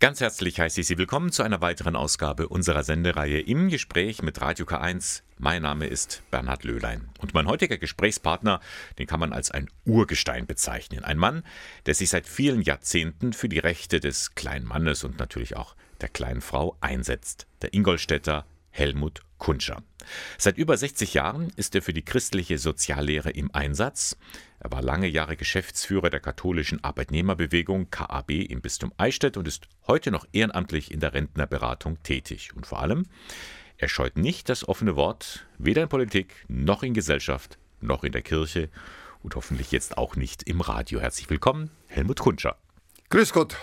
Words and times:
Ganz 0.00 0.22
herzlich 0.22 0.58
heiße 0.58 0.80
ich 0.80 0.86
Sie 0.86 0.96
willkommen 0.96 1.30
zu 1.30 1.42
einer 1.42 1.60
weiteren 1.60 1.94
Ausgabe 1.94 2.48
unserer 2.48 2.84
Sendereihe 2.84 3.38
im 3.38 3.68
Gespräch 3.68 4.22
mit 4.22 4.40
Radio 4.40 4.64
K1. 4.64 5.20
Mein 5.36 5.60
Name 5.60 5.88
ist 5.88 6.22
Bernhard 6.30 6.64
Löhlein 6.64 7.10
und 7.18 7.34
mein 7.34 7.46
heutiger 7.46 7.76
Gesprächspartner, 7.76 8.60
den 8.98 9.06
kann 9.06 9.20
man 9.20 9.34
als 9.34 9.50
ein 9.50 9.68
Urgestein 9.84 10.46
bezeichnen. 10.46 11.04
Ein 11.04 11.18
Mann, 11.18 11.42
der 11.84 11.94
sich 11.94 12.08
seit 12.08 12.26
vielen 12.26 12.62
Jahrzehnten 12.62 13.34
für 13.34 13.50
die 13.50 13.58
Rechte 13.58 14.00
des 14.00 14.34
kleinen 14.34 14.64
Mannes 14.64 15.04
und 15.04 15.18
natürlich 15.18 15.54
auch 15.54 15.76
der 16.00 16.08
kleinen 16.08 16.40
Frau 16.40 16.78
einsetzt. 16.80 17.46
Der 17.60 17.74
Ingolstädter 17.74 18.46
Helmut 18.70 19.22
Kunscher. 19.38 19.82
Seit 20.38 20.58
über 20.58 20.76
60 20.76 21.14
Jahren 21.14 21.50
ist 21.56 21.74
er 21.74 21.82
für 21.82 21.92
die 21.92 22.04
christliche 22.04 22.58
Soziallehre 22.58 23.30
im 23.30 23.54
Einsatz. 23.54 24.16
Er 24.58 24.70
war 24.72 24.82
lange 24.82 25.08
Jahre 25.08 25.36
Geschäftsführer 25.36 26.10
der 26.10 26.20
katholischen 26.20 26.82
Arbeitnehmerbewegung 26.84 27.90
KAB 27.90 28.30
im 28.30 28.60
Bistum 28.60 28.92
Eichstätt 28.96 29.36
und 29.36 29.48
ist 29.48 29.68
heute 29.86 30.10
noch 30.10 30.26
ehrenamtlich 30.32 30.90
in 30.92 31.00
der 31.00 31.14
Rentnerberatung 31.14 32.02
tätig. 32.02 32.50
Und 32.54 32.66
vor 32.66 32.80
allem, 32.80 33.06
er 33.78 33.88
scheut 33.88 34.16
nicht 34.16 34.48
das 34.48 34.68
offene 34.68 34.96
Wort, 34.96 35.46
weder 35.58 35.82
in 35.82 35.88
Politik 35.88 36.44
noch 36.48 36.82
in 36.82 36.94
Gesellschaft 36.94 37.58
noch 37.80 38.04
in 38.04 38.12
der 38.12 38.22
Kirche 38.22 38.68
und 39.22 39.36
hoffentlich 39.36 39.72
jetzt 39.72 39.96
auch 39.96 40.16
nicht 40.16 40.42
im 40.44 40.60
Radio. 40.60 41.00
Herzlich 41.00 41.30
willkommen, 41.30 41.70
Helmut 41.86 42.20
Kunscher. 42.20 42.56
Grüß 43.08 43.32
Gott. 43.32 43.56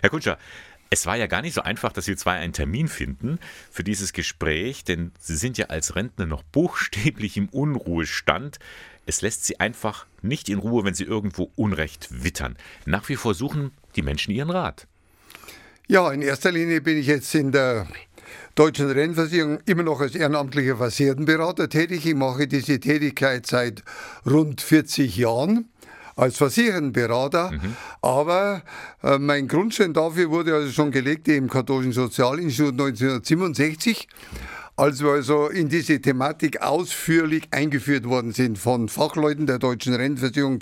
Herr 0.00 0.10
Kunscher, 0.10 0.38
es 0.92 1.06
war 1.06 1.16
ja 1.16 1.26
gar 1.26 1.40
nicht 1.40 1.54
so 1.54 1.62
einfach, 1.62 1.90
dass 1.90 2.04
Sie 2.04 2.16
zwei 2.16 2.32
einen 2.32 2.52
Termin 2.52 2.86
finden 2.86 3.38
für 3.70 3.82
dieses 3.82 4.12
Gespräch, 4.12 4.84
denn 4.84 5.10
Sie 5.18 5.36
sind 5.36 5.56
ja 5.56 5.66
als 5.68 5.96
Rentner 5.96 6.26
noch 6.26 6.42
buchstäblich 6.42 7.38
im 7.38 7.48
Unruhestand. 7.48 8.58
Es 9.06 9.22
lässt 9.22 9.46
Sie 9.46 9.58
einfach 9.58 10.04
nicht 10.20 10.50
in 10.50 10.58
Ruhe, 10.58 10.84
wenn 10.84 10.92
Sie 10.92 11.04
irgendwo 11.04 11.50
Unrecht 11.56 12.22
wittern. 12.22 12.58
Nach 12.84 13.08
wie 13.08 13.16
vor 13.16 13.32
suchen 13.32 13.70
die 13.96 14.02
Menschen 14.02 14.34
Ihren 14.34 14.50
Rat. 14.50 14.86
Ja, 15.88 16.12
in 16.12 16.20
erster 16.20 16.52
Linie 16.52 16.82
bin 16.82 16.98
ich 16.98 17.06
jetzt 17.06 17.34
in 17.34 17.52
der 17.52 17.86
Deutschen 18.54 18.90
Rentenversicherung 18.90 19.60
immer 19.64 19.84
noch 19.84 20.02
als 20.02 20.14
ehrenamtlicher 20.14 20.76
Versichertenberater 20.76 21.70
tätig. 21.70 22.04
Ich 22.04 22.14
mache 22.14 22.46
diese 22.46 22.78
Tätigkeit 22.78 23.46
seit 23.46 23.82
rund 24.26 24.60
40 24.60 25.16
Jahren 25.16 25.71
als 26.16 26.36
Versichertenberater. 26.36 27.52
Mhm. 27.52 27.76
Aber 28.00 28.62
äh, 29.02 29.18
mein 29.18 29.48
Grundstein 29.48 29.92
dafür 29.92 30.30
wurde 30.30 30.54
also 30.54 30.70
schon 30.70 30.90
gelegt 30.90 31.28
im 31.28 31.48
Katholischen 31.48 31.92
Sozialinstitut 31.92 32.72
1967 32.72 34.08
als 34.74 35.02
wir 35.02 35.10
also 35.10 35.48
in 35.48 35.68
diese 35.68 36.00
Thematik 36.00 36.62
ausführlich 36.62 37.44
eingeführt 37.50 38.04
worden 38.04 38.32
sind 38.32 38.58
von 38.58 38.88
Fachleuten 38.88 39.46
der 39.46 39.58
Deutschen 39.58 39.94
Rentenversicherung 39.94 40.60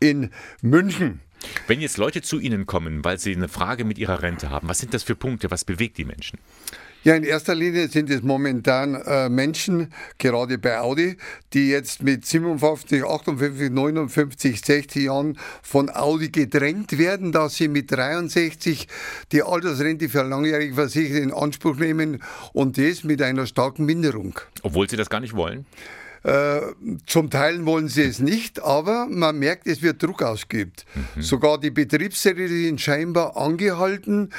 in 0.00 0.30
München. 0.62 1.20
Wenn 1.66 1.80
jetzt 1.80 1.96
Leute 1.96 2.22
zu 2.22 2.38
Ihnen 2.38 2.66
kommen, 2.66 3.04
weil 3.04 3.18
sie 3.18 3.34
eine 3.34 3.48
Frage 3.48 3.84
mit 3.84 3.98
ihrer 3.98 4.22
Rente 4.22 4.50
haben, 4.50 4.68
was 4.68 4.78
sind 4.78 4.94
das 4.94 5.02
für 5.02 5.14
Punkte, 5.14 5.50
was 5.50 5.64
bewegt 5.64 5.98
die 5.98 6.04
Menschen? 6.04 6.38
Ja, 7.02 7.14
in 7.14 7.24
erster 7.24 7.54
Linie 7.54 7.88
sind 7.88 8.10
es 8.10 8.20
momentan 8.22 8.94
äh, 8.94 9.30
Menschen, 9.30 9.90
gerade 10.18 10.58
bei 10.58 10.80
Audi, 10.80 11.16
die 11.54 11.70
jetzt 11.70 12.02
mit 12.02 12.26
57, 12.26 13.02
58, 13.02 13.70
59, 13.70 14.60
60 14.60 15.04
Jahren 15.04 15.38
von 15.62 15.88
Audi 15.88 16.28
gedrängt 16.28 16.98
werden, 16.98 17.32
dass 17.32 17.56
sie 17.56 17.68
mit 17.68 17.90
63 17.90 18.86
die 19.32 19.42
Altersrente 19.42 20.10
für 20.10 20.24
langjährige 20.24 20.74
Versicherte 20.74 21.22
in 21.22 21.32
Anspruch 21.32 21.76
nehmen 21.76 22.22
und 22.52 22.76
das 22.76 23.02
mit 23.02 23.22
einer 23.22 23.46
starken 23.46 23.86
Minderung. 23.86 24.38
Obwohl 24.62 24.86
sie 24.90 24.98
das 24.98 25.08
gar 25.08 25.20
nicht 25.20 25.34
wollen? 25.34 25.64
Äh, 26.22 26.60
zum 27.06 27.30
Teil 27.30 27.64
wollen 27.64 27.88
sie 27.88 28.02
es 28.02 28.18
nicht, 28.18 28.62
aber 28.62 29.06
man 29.06 29.38
merkt, 29.38 29.66
es 29.66 29.82
wird 29.82 30.02
Druck 30.02 30.22
ausgeübt. 30.22 30.84
Mhm. 30.94 31.22
Sogar 31.22 31.58
die 31.58 31.70
Betriebsräte 31.70 32.48
sind 32.48 32.80
scheinbar 32.80 33.36
angehalten, 33.36 34.30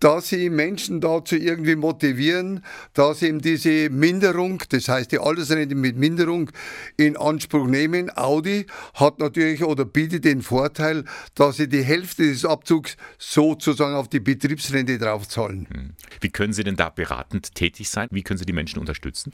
dass 0.00 0.28
sie 0.28 0.50
Menschen 0.50 1.00
dazu 1.00 1.36
irgendwie 1.36 1.76
motivieren, 1.76 2.64
dass 2.94 3.20
sie 3.20 3.26
eben 3.26 3.40
diese 3.40 3.90
Minderung, 3.90 4.62
das 4.68 4.88
heißt 4.88 5.12
die 5.12 5.18
Altersrente 5.18 5.74
mit 5.74 5.96
Minderung, 5.96 6.50
in 6.96 7.16
Anspruch 7.16 7.66
nehmen. 7.66 8.10
Audi 8.16 8.66
hat 8.94 9.18
natürlich 9.18 9.64
oder 9.64 9.84
bietet 9.84 10.24
den 10.24 10.42
Vorteil, 10.42 11.04
dass 11.34 11.56
sie 11.56 11.68
die 11.68 11.82
Hälfte 11.82 12.24
des 12.24 12.44
Abzugs 12.44 12.96
sozusagen 13.18 13.94
auf 13.94 14.08
die 14.08 14.20
Betriebsrente 14.20 14.98
draufzahlen. 14.98 15.66
Mhm. 15.70 15.90
Wie 16.20 16.30
können 16.30 16.52
Sie 16.52 16.64
denn 16.64 16.76
da 16.76 16.88
beratend 16.88 17.54
tätig 17.54 17.90
sein? 17.90 18.08
Wie 18.10 18.22
können 18.22 18.38
Sie 18.38 18.46
die 18.46 18.52
Menschen 18.52 18.78
unterstützen? 18.78 19.32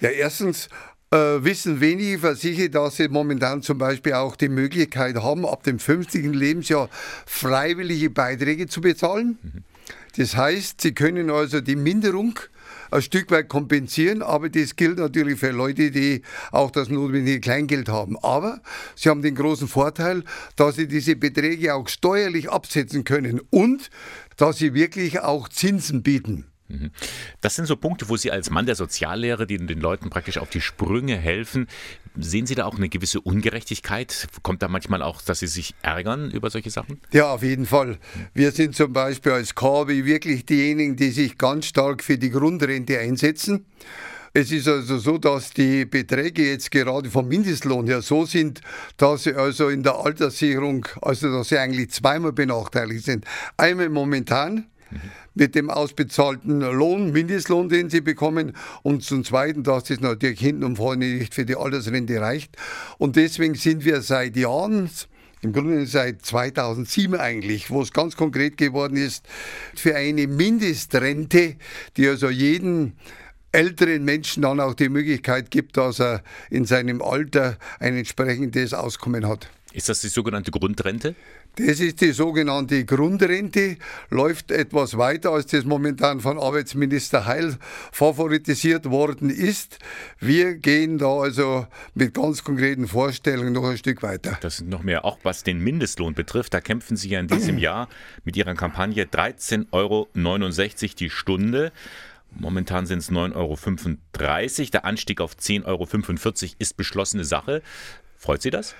Ja, 0.00 0.10
erstens 0.10 0.68
wissen 1.12 1.80
wenige 1.80 2.18
Versicherer, 2.18 2.68
dass 2.70 2.96
sie 2.96 3.08
momentan 3.08 3.62
zum 3.62 3.78
Beispiel 3.78 4.14
auch 4.14 4.34
die 4.34 4.48
Möglichkeit 4.48 5.16
haben, 5.16 5.44
ab 5.44 5.62
dem 5.62 5.78
50. 5.78 6.34
Lebensjahr 6.34 6.88
freiwillige 7.26 8.10
Beiträge 8.10 8.66
zu 8.66 8.80
bezahlen. 8.80 9.38
Mhm. 9.42 9.64
Das 10.16 10.36
heißt, 10.36 10.80
sie 10.80 10.92
können 10.92 11.30
also 11.30 11.60
die 11.60 11.76
Minderung 11.76 12.38
ein 12.90 13.00
Stück 13.00 13.30
weit 13.30 13.48
kompensieren, 13.48 14.22
aber 14.22 14.50
das 14.50 14.76
gilt 14.76 14.98
natürlich 14.98 15.38
für 15.38 15.50
Leute, 15.50 15.90
die 15.90 16.22
auch 16.50 16.70
das 16.70 16.90
notwendige 16.90 17.40
Kleingeld 17.40 17.88
haben. 17.88 18.18
Aber 18.22 18.60
sie 18.94 19.08
haben 19.08 19.22
den 19.22 19.34
großen 19.34 19.68
Vorteil, 19.68 20.24
dass 20.56 20.76
sie 20.76 20.86
diese 20.86 21.16
Beträge 21.16 21.74
auch 21.74 21.88
steuerlich 21.88 22.50
absetzen 22.50 23.04
können 23.04 23.40
und 23.50 23.90
dass 24.36 24.58
sie 24.58 24.74
wirklich 24.74 25.20
auch 25.20 25.48
Zinsen 25.48 26.02
bieten. 26.02 26.51
Mhm. 26.72 26.90
Das 27.40 27.54
sind 27.54 27.66
so 27.66 27.76
Punkte, 27.76 28.08
wo 28.08 28.16
Sie 28.16 28.30
als 28.30 28.50
Mann 28.50 28.64
der 28.66 28.74
Soziallehre, 28.74 29.46
die 29.46 29.58
den 29.58 29.80
Leuten 29.80 30.08
praktisch 30.08 30.38
auf 30.38 30.48
die 30.48 30.60
Sprünge 30.60 31.16
helfen, 31.16 31.66
sehen 32.18 32.46
Sie 32.46 32.54
da 32.54 32.64
auch 32.64 32.76
eine 32.76 32.88
gewisse 32.88 33.20
Ungerechtigkeit? 33.20 34.28
Kommt 34.42 34.62
da 34.62 34.68
manchmal 34.68 35.02
auch, 35.02 35.20
dass 35.20 35.40
Sie 35.40 35.46
sich 35.46 35.74
ärgern 35.82 36.30
über 36.30 36.50
solche 36.50 36.70
Sachen? 36.70 37.00
Ja, 37.12 37.32
auf 37.32 37.42
jeden 37.42 37.66
Fall. 37.66 37.98
Wir 38.32 38.52
sind 38.52 38.74
zum 38.74 38.92
Beispiel 38.92 39.32
als 39.32 39.54
KW 39.54 40.04
wirklich 40.04 40.46
diejenigen, 40.46 40.96
die 40.96 41.10
sich 41.10 41.36
ganz 41.36 41.66
stark 41.66 42.02
für 42.02 42.16
die 42.16 42.30
Grundrente 42.30 42.98
einsetzen. 42.98 43.66
Es 44.34 44.50
ist 44.50 44.66
also 44.66 44.96
so, 44.96 45.18
dass 45.18 45.50
die 45.50 45.84
Beträge 45.84 46.48
jetzt 46.48 46.70
gerade 46.70 47.10
vom 47.10 47.28
Mindestlohn 47.28 47.86
her 47.86 48.00
so 48.00 48.24
sind, 48.24 48.62
dass 48.96 49.24
sie 49.24 49.34
also 49.34 49.68
in 49.68 49.82
der 49.82 49.96
Alterssicherung, 49.96 50.88
also 51.02 51.30
dass 51.30 51.50
sie 51.50 51.58
eigentlich 51.58 51.90
zweimal 51.90 52.32
benachteiligt 52.32 53.04
sind. 53.04 53.26
Einmal 53.58 53.90
momentan 53.90 54.68
mit 55.34 55.54
dem 55.54 55.70
ausbezahlten 55.70 56.60
Lohn, 56.60 57.12
Mindestlohn, 57.12 57.68
den 57.68 57.90
sie 57.90 58.00
bekommen. 58.00 58.52
Und 58.82 59.02
zum 59.04 59.24
Zweiten, 59.24 59.62
dass 59.62 59.84
das 59.84 60.00
natürlich 60.00 60.40
hinten 60.40 60.64
und 60.64 60.76
vorne 60.76 61.06
nicht 61.06 61.34
für 61.34 61.44
die 61.44 61.56
Altersrente 61.56 62.20
reicht. 62.20 62.56
Und 62.98 63.16
deswegen 63.16 63.54
sind 63.54 63.84
wir 63.84 64.02
seit 64.02 64.36
Jahren, 64.36 64.90
im 65.42 65.52
Grunde 65.52 65.86
seit 65.86 66.24
2007 66.24 67.18
eigentlich, 67.18 67.70
wo 67.70 67.82
es 67.82 67.92
ganz 67.92 68.16
konkret 68.16 68.56
geworden 68.56 68.96
ist, 68.96 69.26
für 69.74 69.96
eine 69.96 70.26
Mindestrente, 70.26 71.56
die 71.96 72.08
also 72.08 72.30
jeden 72.30 72.94
älteren 73.52 74.04
Menschen 74.04 74.42
dann 74.42 74.60
auch 74.60 74.74
die 74.74 74.88
Möglichkeit 74.88 75.50
gibt, 75.50 75.76
dass 75.76 76.00
er 76.00 76.22
in 76.50 76.64
seinem 76.64 77.02
Alter 77.02 77.58
ein 77.80 77.96
entsprechendes 77.96 78.72
Auskommen 78.72 79.28
hat. 79.28 79.50
Ist 79.72 79.88
das 79.88 80.00
die 80.00 80.08
sogenannte 80.08 80.50
Grundrente? 80.50 81.14
Das 81.56 81.80
ist 81.80 82.00
die 82.00 82.12
sogenannte 82.12 82.84
Grundrente, 82.84 83.76
läuft 84.10 84.50
etwas 84.50 84.96
weiter, 84.96 85.30
als 85.30 85.46
das 85.46 85.64
momentan 85.64 86.20
von 86.20 86.38
Arbeitsminister 86.38 87.26
Heil 87.26 87.56
favoritisiert 87.90 88.90
worden 88.90 89.30
ist. 89.30 89.78
Wir 90.18 90.54
gehen 90.54 90.98
da 90.98 91.08
also 91.08 91.66
mit 91.94 92.14
ganz 92.14 92.44
konkreten 92.44 92.86
Vorstellungen 92.86 93.52
noch 93.52 93.64
ein 93.64 93.78
Stück 93.78 94.02
weiter. 94.02 94.38
Das 94.40 94.58
sind 94.58 94.68
noch 94.68 94.82
mehr. 94.82 95.04
Auch 95.04 95.18
was 95.22 95.42
den 95.42 95.58
Mindestlohn 95.58 96.14
betrifft, 96.14 96.54
da 96.54 96.60
kämpfen 96.60 96.96
Sie 96.96 97.08
ja 97.08 97.20
in 97.20 97.28
diesem 97.28 97.58
Jahr 97.62 97.88
mit 98.24 98.36
Ihrer 98.36 98.54
Kampagne 98.54 99.04
13,69 99.04 99.66
Euro 99.72 100.08
die 100.98 101.10
Stunde. 101.10 101.72
Momentan 102.30 102.86
sind 102.86 102.98
es 102.98 103.10
9,35 103.10 103.34
Euro. 103.34 104.70
Der 104.72 104.84
Anstieg 104.84 105.20
auf 105.20 105.34
10,45 105.34 105.66
Euro 105.66 105.86
ist 106.58 106.76
beschlossene 106.76 107.24
Sache. 107.24 107.62
Freut 108.16 108.42
Sie 108.42 108.50
das? 108.50 108.74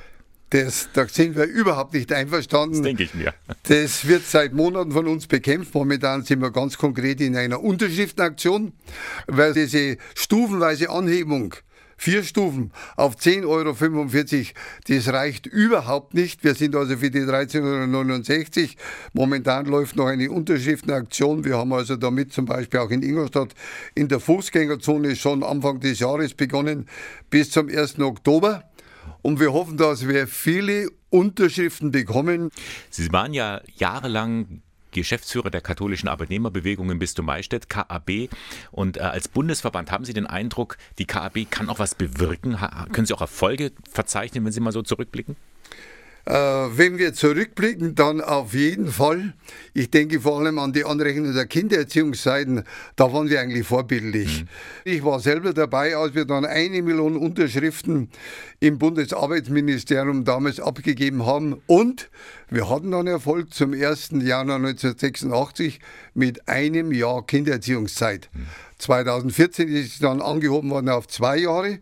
Das, 0.53 0.91
da 0.93 1.09
sind 1.09 1.35
wir 1.35 1.45
überhaupt 1.45 1.95
nicht 1.95 2.13
einverstanden. 2.13 2.75
Das 2.75 2.83
denke 2.83 3.05
ich 3.05 3.15
mir. 3.15 3.33
Das 3.63 4.07
wird 4.07 4.27
seit 4.27 4.53
Monaten 4.53 4.93
von 4.93 5.07
uns 5.07 5.27
bekämpft. 5.27 5.73
Momentan 5.73 6.25
sind 6.25 6.43
wir 6.43 6.51
ganz 6.51 6.77
konkret 6.77 7.23
in 7.23 7.35
einer 7.37 7.63
Unterschriftenaktion, 7.63 8.75
weil 9.29 9.55
diese 9.55 9.97
stufenweise 10.15 10.91
Anhebung 10.91 11.55
vier 11.97 12.23
Stufen 12.23 12.71
auf 12.97 13.17
10,45 13.17 13.47
Euro, 13.47 14.47
das 14.89 15.09
reicht 15.11 15.47
überhaupt 15.47 16.13
nicht. 16.13 16.45
Wir 16.45 16.55
sind 16.55 16.77
also 16.77 16.99
für 16.99 17.11
die 17.11 17.21
13,69 17.21 18.61
Euro. 18.61 18.69
Momentan 19.15 19.65
läuft 19.65 19.97
noch 19.97 20.07
eine 20.07 20.31
Unterschriftenaktion. 20.31 21.47
Wir 21.47 21.57
haben 21.57 21.73
also 21.73 21.97
damit 21.97 22.35
zum 22.35 22.45
Beispiel 22.45 22.81
auch 22.81 22.91
in 22.91 23.03
Ingolstadt 23.03 23.55
in 23.95 24.09
der 24.09 24.21
Fußgängerzone 24.21 25.17
schon 25.17 25.43
Anfang 25.43 25.81
des 25.81 26.01
Jahres 26.01 26.35
begonnen 26.35 26.89
bis 27.31 27.51
zum 27.51 27.71
1. 27.71 28.01
Oktober. 28.01 28.65
Und 29.23 29.41
wir 29.41 29.53
hoffen, 29.53 29.77
dass 29.77 30.07
wir 30.07 30.27
viele 30.27 30.89
Unterschriften 31.11 31.93
bekommen. 31.93 32.51
Sie 32.91 33.11
waren 33.13 33.33
ja 33.33 33.61
jahrelang 33.77 34.63
Geschäftsführer 34.91 35.51
der 35.51 35.61
katholischen 35.61 36.09
Arbeitnehmerbewegung 36.09 36.91
im 36.91 36.99
Bistum 36.99 37.29
Eichstätt, 37.29 37.69
KAB. 37.69 38.29
Und 38.71 38.99
äh, 38.99 39.01
als 39.01 39.29
Bundesverband 39.29 39.91
haben 39.91 40.05
Sie 40.05 40.13
den 40.13 40.27
Eindruck, 40.27 40.77
die 40.99 41.07
KAB 41.07 41.51
kann 41.51 41.69
auch 41.69 41.79
was 41.79 41.95
bewirken? 41.95 42.61
Ha 42.61 42.87
können 42.93 43.07
Sie 43.07 43.15
auch 43.15 43.21
Erfolge 43.21 43.73
verzeichnen, 43.91 44.45
wenn 44.45 44.53
Sie 44.53 44.61
mal 44.61 44.73
so 44.73 44.83
zurückblicken? 44.83 45.37
Äh, 46.25 46.35
wenn 46.35 46.99
wir 46.99 47.15
zurückblicken, 47.15 47.97
dann 47.97 48.21
auf 48.21 48.55
jeden 48.55 48.89
Fall. 48.89 49.35
Ich 49.75 49.91
denke 49.91 50.21
vor 50.21 50.39
allem 50.39 50.59
an 50.61 50.73
die 50.73 50.85
Anrechnung 50.85 51.35
der 51.35 51.47
Kindererziehungszeiten. 51.47 52.63
Da 52.95 53.13
waren 53.13 53.29
wir 53.29 53.41
eigentlich 53.41 53.67
vorbildlich. 53.67 54.43
Mhm. 54.43 54.49
Ich 54.85 55.05
war 55.05 55.19
selber 55.19 55.53
dabei, 55.53 55.97
als 55.97 56.15
wir 56.15 56.25
dann 56.25 56.45
eine 56.45 56.81
Million 56.83 57.17
Unterschriften 57.17 58.09
im 58.61 58.79
Bundesarbeitsministerium 58.79 60.25
damals 60.25 60.61
abgegeben 60.61 61.27
haben. 61.27 61.61
Und 61.67 62.09
wir 62.49 62.71
hatten 62.71 62.93
dann 62.93 63.09
Erfolg 63.09 63.53
zum 63.53 63.73
1. 63.73 64.11
Januar 64.23 64.59
1986 64.59 65.81
mit 66.15 66.49
einem 66.49 66.93
Jahr 66.93 67.27
Kindererziehungszeit. 67.27 68.31
Mhm. 68.33 68.47
2014 68.79 69.69
ist 69.69 69.95
es 69.95 69.99
dann 69.99 70.21
angehoben 70.21 70.71
worden 70.71 70.89
auf 70.89 71.09
zwei 71.09 71.39
Jahre. 71.39 71.79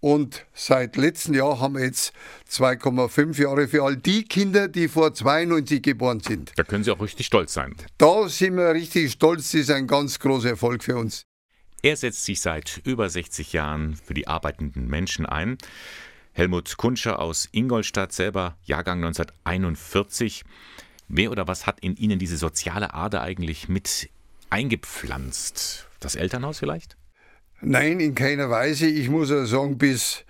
Und 0.00 0.46
seit 0.54 0.96
letztem 0.96 1.34
Jahr 1.34 1.60
haben 1.60 1.74
wir 1.74 1.84
jetzt 1.84 2.14
2,5 2.50 3.42
Jahre 3.42 3.68
für 3.68 3.82
all 3.82 3.96
die 3.96 4.24
Kinder, 4.24 4.66
die 4.66 4.88
vor 4.88 5.12
92 5.12 5.82
geboren 5.82 6.20
sind. 6.20 6.52
Da 6.56 6.64
können 6.64 6.84
Sie 6.84 6.90
auch 6.90 7.00
richtig 7.00 7.26
stolz 7.26 7.52
sein. 7.52 7.76
Da 7.98 8.28
sind 8.28 8.56
wir 8.56 8.72
richtig 8.72 9.12
stolz. 9.12 9.52
Das 9.52 9.60
ist 9.60 9.70
ein 9.70 9.86
ganz 9.86 10.18
großer 10.18 10.50
Erfolg 10.50 10.84
für 10.84 10.96
uns. 10.96 11.26
Er 11.82 11.96
setzt 11.96 12.24
sich 12.24 12.40
seit 12.40 12.80
über 12.84 13.08
60 13.08 13.52
Jahren 13.52 13.94
für 13.94 14.14
die 14.14 14.26
arbeitenden 14.26 14.88
Menschen 14.88 15.26
ein. 15.26 15.58
Helmut 16.32 16.76
Kunscher 16.76 17.18
aus 17.18 17.48
Ingolstadt, 17.52 18.12
selber 18.12 18.56
Jahrgang 18.64 19.04
1941. 19.04 20.44
Wer 21.08 21.30
oder 21.30 21.48
was 21.48 21.66
hat 21.66 21.80
in 21.80 21.96
Ihnen 21.96 22.18
diese 22.18 22.36
soziale 22.36 22.94
Ader 22.94 23.20
eigentlich 23.20 23.68
mit 23.68 24.08
eingepflanzt? 24.48 25.88
Das 25.98 26.14
Elternhaus 26.14 26.60
vielleicht? 26.60 26.96
Nein, 27.62 28.00
in 28.00 28.14
keiner 28.14 28.48
Weise. 28.48 28.86
Ich 28.86 29.10
muss 29.10 29.28
ja 29.28 29.44
sagen, 29.44 29.76
bis, 29.76 30.24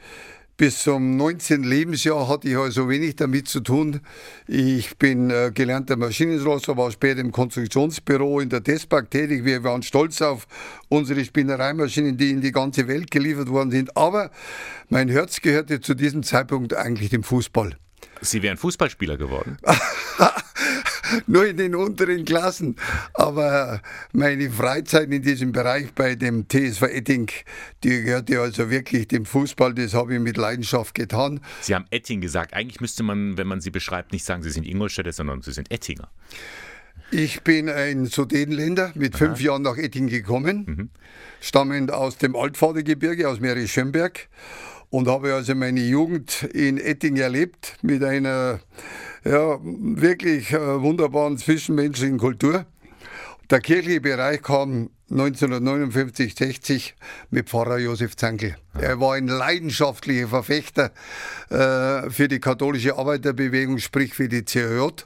bis 0.57 0.83
zum 0.83 1.17
19. 1.17 1.63
Lebensjahr 1.63 2.27
hatte 2.27 2.49
ich 2.49 2.57
also 2.57 2.89
wenig 2.89 3.15
damit 3.15 3.47
zu 3.47 3.61
tun. 3.61 4.01
Ich 4.49 4.99
bin 4.99 5.31
äh, 5.31 5.53
gelernter 5.55 5.97
Maschinenschlosser, 5.97 6.77
war 6.77 6.91
später 6.91 7.21
im 7.21 7.31
Konstruktionsbüro 7.31 8.41
in 8.41 8.49
der 8.49 8.65
Testpark 8.65 9.13
tätig. 9.13 9.45
Wir 9.45 9.63
waren 9.63 9.85
stolz 9.85 10.21
auf 10.23 10.49
unsere 10.89 11.25
Spinnereimaschinen, 11.25 12.17
die 12.17 12.31
in 12.31 12.41
die 12.41 12.51
ganze 12.51 12.89
Welt 12.89 13.13
geliefert 13.13 13.49
worden 13.49 13.71
sind. 13.71 13.97
Aber 13.97 14.33
mein 14.89 15.09
Herz 15.09 15.41
gehörte 15.41 15.81
zu 15.81 15.95
diesem 15.95 16.25
Zeitpunkt 16.25 16.75
eigentlich 16.75 17.11
dem 17.11 17.23
Fußball. 17.23 17.77
Sie 18.23 18.43
wären 18.43 18.57
Fußballspieler 18.57 19.17
geworden? 19.17 19.57
nur 21.27 21.47
in 21.47 21.57
den 21.57 21.75
unteren 21.75 22.25
Klassen. 22.25 22.77
Aber 23.15 23.81
meine 24.13 24.51
Freizeit 24.51 25.11
in 25.11 25.23
diesem 25.23 25.53
Bereich 25.53 25.93
bei 25.95 26.15
dem 26.15 26.49
TSV 26.49 26.83
Etting, 26.83 27.31
die 27.85 28.03
gehörte 28.03 28.41
also 28.41 28.71
wirklich 28.71 29.09
dem 29.09 29.25
Fußball. 29.25 29.75
Das 29.75 29.95
habe 29.95 30.15
ich 30.15 30.21
mit 30.21 30.37
Leidenschaft 30.37 30.95
getan. 30.95 31.41
Sie 31.61 31.75
haben 31.75 31.87
Etting 31.91 32.21
gesagt. 32.21 32.55
Eigentlich 32.55 32.81
müsste 32.81 33.03
man, 33.03 33.37
wenn 33.37 33.47
man 33.47 33.61
Sie 33.61 33.71
beschreibt, 33.71 34.13
nicht 34.13 34.25
sagen, 34.25 34.43
Sie 34.43 34.51
sind 34.51 34.67
Ingolstädter, 34.67 35.13
sondern 35.13 35.43
Sie 35.43 35.53
sind 35.53 35.71
Ettinger. 35.71 36.09
Ich 37.13 37.43
bin 37.43 37.69
ein 37.69 38.07
Sudetenländer, 38.07 38.93
mit 38.95 39.15
Aha. 39.15 39.19
fünf 39.19 39.41
Jahren 39.41 39.63
nach 39.63 39.77
Etting 39.77 40.07
gekommen, 40.07 40.65
mhm. 40.67 40.91
stammend 41.41 41.93
aus 41.93 42.19
dem 42.19 42.37
Altvatergebirge, 42.37 43.29
aus 43.29 43.41
Meri-Schönberg 43.41 44.29
und 44.91 45.09
habe 45.09 45.35
also 45.35 45.55
meine 45.55 45.81
Jugend 45.81 46.43
in 46.53 46.79
Etting 46.79 47.17
erlebt 47.17 47.77
mit 47.83 48.03
einer 48.03 48.61
ja, 49.25 49.59
wirklich 49.63 50.53
äh, 50.53 50.83
wunderbaren 50.83 51.39
zwischenmenschlichen 51.39 52.19
Kultur. 52.19 52.67
Der 53.51 53.61
kirchliche 53.61 54.01
Bereich 54.01 54.43
kam 54.43 54.91
1959, 55.11 56.37
60 56.37 56.95
mit 57.31 57.49
Pfarrer 57.49 57.79
Josef 57.79 58.15
Zankel. 58.15 58.57
Er 58.75 59.01
war 59.01 59.15
ein 59.15 59.27
leidenschaftlicher 59.27 60.29
Verfechter 60.29 60.93
äh, 61.51 62.11
für 62.11 62.29
die 62.29 62.39
katholische 62.39 62.97
Arbeiterbewegung, 62.97 63.79
sprich 63.79 64.15
für 64.15 64.29
die 64.29 64.45
CRJ 64.45 65.03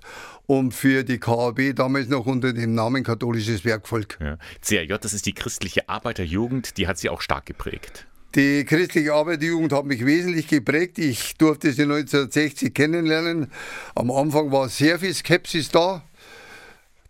und 0.46 0.72
für 0.72 1.04
die 1.04 1.19
KAB, 1.19 1.75
damals 1.75 2.08
noch 2.08 2.26
unter 2.26 2.52
dem 2.52 2.75
Namen 2.75 3.02
Katholisches 3.02 3.64
Werkvolk. 3.64 4.19
Ja. 4.20 4.36
CRJ, 4.60 4.98
das 5.00 5.14
ist 5.14 5.25
die 5.25 5.32
christliche 5.32 5.88
Arbeiterjugend, 5.88 6.76
die 6.76 6.86
hat 6.86 6.98
sie 6.98 7.08
auch 7.08 7.22
stark 7.22 7.46
geprägt. 7.46 8.06
Die 8.34 8.64
christliche 8.64 9.14
Arbeiterjugend 9.14 9.72
hat 9.72 9.84
mich 9.84 10.04
wesentlich 10.04 10.48
geprägt. 10.48 10.98
Ich 10.98 11.36
durfte 11.36 11.72
sie 11.72 11.82
1960 11.82 12.75
kennenlernen. 12.75 13.52
Am 13.94 14.10
Anfang 14.10 14.50
war 14.50 14.69
sehr 14.69 14.98
viel 14.98 15.14
Skepsis 15.14 15.70
da. 15.70 16.02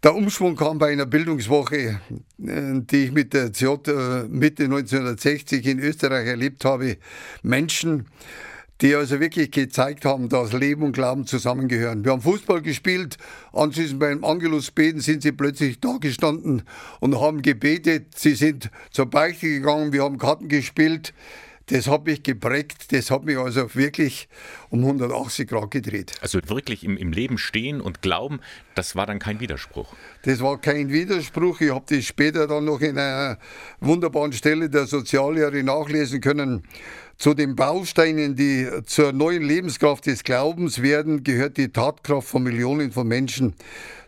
Der 0.02 0.14
Umschwung 0.14 0.54
kam 0.54 0.76
bei 0.76 0.92
einer 0.92 1.06
Bildungswoche, 1.06 1.76
äh, 1.76 1.98
die 2.38 3.04
ich 3.04 3.12
mit 3.12 3.32
der 3.32 3.54
CJ 3.54 3.64
äh, 3.86 4.24
Mitte 4.28 4.64
1960 4.64 5.64
in 5.64 5.78
Österreich 5.78 6.26
erlebt 6.26 6.66
habe. 6.66 6.98
Menschen, 7.42 8.04
die 8.80 8.94
also 8.94 9.20
wirklich 9.20 9.50
gezeigt 9.50 10.04
haben, 10.04 10.28
dass 10.28 10.52
Leben 10.52 10.82
und 10.82 10.92
Glauben 10.92 11.26
zusammengehören. 11.26 12.04
Wir 12.04 12.12
haben 12.12 12.22
Fußball 12.22 12.60
gespielt, 12.60 13.16
anschließend 13.52 14.00
beim 14.00 14.24
Angelusbeten 14.24 15.00
sind 15.00 15.22
sie 15.22 15.32
plötzlich 15.32 15.80
da 15.80 15.96
gestanden 16.00 16.62
und 17.00 17.20
haben 17.20 17.42
gebetet. 17.42 18.18
Sie 18.18 18.34
sind 18.34 18.70
zur 18.90 19.06
Beichte 19.06 19.46
gegangen, 19.46 19.92
wir 19.92 20.02
haben 20.02 20.18
Karten 20.18 20.48
gespielt. 20.48 21.14
Das 21.66 21.86
hat 21.86 22.04
mich 22.04 22.22
geprägt, 22.22 22.92
das 22.92 23.10
hat 23.10 23.24
mich 23.24 23.38
also 23.38 23.74
wirklich 23.74 24.28
um 24.68 24.80
180 24.80 25.48
Grad 25.48 25.70
gedreht. 25.70 26.12
Also 26.20 26.38
wirklich 26.46 26.84
im, 26.84 26.98
im 26.98 27.10
Leben 27.10 27.38
stehen 27.38 27.80
und 27.80 28.02
glauben, 28.02 28.40
das 28.74 28.96
war 28.96 29.06
dann 29.06 29.18
kein 29.18 29.40
Widerspruch? 29.40 29.94
Das 30.24 30.40
war 30.40 30.60
kein 30.60 30.90
Widerspruch. 30.90 31.62
Ich 31.62 31.70
habe 31.70 31.84
das 31.88 32.04
später 32.04 32.46
dann 32.46 32.66
noch 32.66 32.82
in 32.82 32.98
einer 32.98 33.38
wunderbaren 33.80 34.34
Stelle 34.34 34.68
der 34.68 34.86
Soziallehre 34.86 35.62
nachlesen 35.62 36.20
können. 36.20 36.64
Zu 37.16 37.32
den 37.32 37.56
Bausteinen, 37.56 38.36
die 38.36 38.68
zur 38.84 39.12
neuen 39.12 39.42
Lebenskraft 39.42 40.04
des 40.06 40.24
Glaubens 40.24 40.82
werden, 40.82 41.24
gehört 41.24 41.56
die 41.56 41.68
Tatkraft 41.68 42.28
von 42.28 42.42
Millionen 42.42 42.92
von 42.92 43.06
Menschen, 43.06 43.54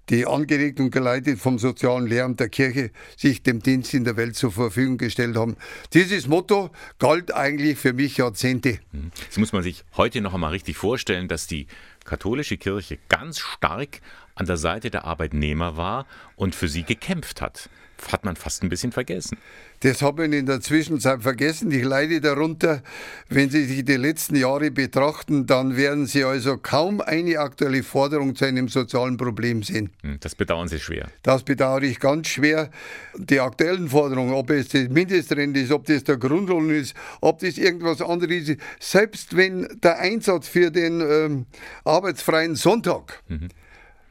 die 0.08 0.26
angeregt 0.26 0.80
und 0.80 0.90
geleitet 0.90 1.38
vom 1.38 1.58
sozialen 1.58 2.06
Lehramt 2.06 2.40
der 2.40 2.48
Kirche 2.48 2.90
sich 3.16 3.42
dem 3.42 3.62
Dienst 3.62 3.94
in 3.94 4.04
der 4.04 4.16
Welt 4.16 4.36
zur 4.36 4.52
Verfügung 4.52 4.98
gestellt 4.98 5.36
haben. 5.36 5.56
Dieses 5.92 6.26
Motto 6.28 6.70
galt 6.98 7.34
eigentlich 7.34 7.78
für 7.78 7.92
mich 7.92 8.16
Jahrzehnte. 8.16 8.78
Hm. 8.92 9.10
Das 9.26 9.38
muss 9.38 9.52
man 9.52 9.62
sich 9.62 9.84
heute 9.96 10.20
noch 10.20 10.34
einmal 10.34 10.52
richtig 10.52 10.76
vorstellen, 10.76 11.28
dass 11.28 11.46
die 11.46 11.66
katholische 12.04 12.56
Kirche 12.56 12.98
ganz 13.08 13.38
stark 13.40 14.00
an 14.34 14.46
der 14.46 14.56
Seite 14.56 14.90
der 14.90 15.04
Arbeitnehmer 15.04 15.76
war 15.76 16.06
und 16.36 16.54
für 16.54 16.68
sie 16.68 16.84
gekämpft 16.84 17.40
hat 17.40 17.68
hat 18.10 18.24
man 18.24 18.36
fast 18.36 18.62
ein 18.62 18.68
bisschen 18.68 18.92
vergessen. 18.92 19.38
Das 19.80 20.00
habe 20.02 20.26
ich 20.26 20.32
in 20.32 20.46
der 20.46 20.60
Zwischenzeit 20.60 21.22
vergessen. 21.22 21.70
Ich 21.70 21.84
leide 21.84 22.20
darunter. 22.20 22.82
Wenn 23.28 23.50
Sie 23.50 23.64
sich 23.64 23.84
die 23.84 23.96
letzten 23.96 24.36
Jahre 24.36 24.70
betrachten, 24.70 25.46
dann 25.46 25.76
werden 25.76 26.06
Sie 26.06 26.24
also 26.24 26.56
kaum 26.56 27.00
eine 27.00 27.38
aktuelle 27.38 27.82
Forderung 27.82 28.34
zu 28.34 28.44
einem 28.44 28.68
sozialen 28.68 29.16
Problem 29.16 29.62
sehen. 29.62 29.90
Hm, 30.02 30.18
das 30.20 30.34
bedauern 30.34 30.68
Sie 30.68 30.80
schwer. 30.80 31.08
Das 31.22 31.42
bedauere 31.42 31.82
ich 31.82 32.00
ganz 32.00 32.28
schwer. 32.28 32.70
Die 33.16 33.40
aktuellen 33.40 33.88
Forderungen, 33.88 34.32
ob 34.32 34.50
es 34.50 34.68
das 34.68 34.88
Mindestrente 34.88 35.60
ist, 35.60 35.72
ob 35.72 35.84
das 35.86 36.04
der 36.04 36.16
Grundlohn 36.16 36.70
ist, 36.70 36.94
ob 37.20 37.40
das 37.40 37.58
irgendwas 37.58 38.00
anderes 38.00 38.48
ist, 38.48 38.60
selbst 38.80 39.36
wenn 39.36 39.68
der 39.82 39.98
Einsatz 39.98 40.48
für 40.48 40.70
den 40.70 41.00
ähm, 41.00 41.46
arbeitsfreien 41.84 42.56
Sonntag 42.56 43.22
mhm 43.28 43.48